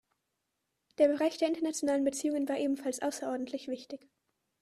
[0.97, 4.09] Der Bereich der internationalen Beziehungen war ebenfalls außerordentlich wichtig.